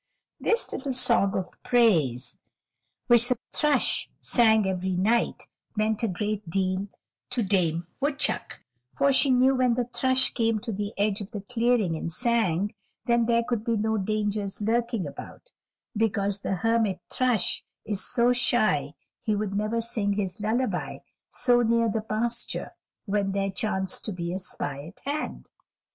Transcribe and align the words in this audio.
This 0.39 0.73
little 0.73 0.93
song 0.93 1.37
of 1.37 1.61
praise 1.63 2.35
which 3.05 3.29
the 3.29 3.37
thrush 3.51 4.09
sang 4.19 4.65
every 4.67 4.95
night 4.95 5.43
meant 5.75 6.01
a 6.01 6.07
great 6.07 6.49
deal 6.49 6.87
to 7.29 7.43
Dame 7.43 7.85
Woodchuck, 7.99 8.61
for 8.89 9.13
she 9.13 9.29
knew 9.29 9.53
when 9.53 9.75
the 9.75 9.85
thrush 9.85 10.33
came 10.33 10.57
to 10.61 10.71
the 10.71 10.91
edge 10.97 11.21
of 11.21 11.29
the 11.29 11.41
clearing 11.41 11.95
and 11.95 12.11
sang, 12.11 12.73
then 13.05 13.27
there 13.27 13.43
could 13.43 13.63
be 13.63 13.77
no 13.77 13.95
dangers 13.99 14.59
lurking 14.59 15.05
about, 15.05 15.51
because 15.95 16.39
the 16.39 16.55
Hermit 16.55 16.99
Thrush 17.11 17.63
is 17.85 18.03
so 18.03 18.33
shy 18.33 18.95
he 19.21 19.35
would 19.35 19.53
never 19.53 19.81
sing 19.81 20.13
his 20.13 20.41
lullaby 20.41 20.97
so 21.29 21.61
near 21.61 21.87
the 21.91 22.01
pasture 22.01 22.71
when 23.05 23.33
there 23.33 23.51
chanced 23.51 24.03
to 24.05 24.11
be 24.11 24.33
a 24.33 24.39
spy 24.39 24.83
at 24.87 24.99
hand. 25.05 25.47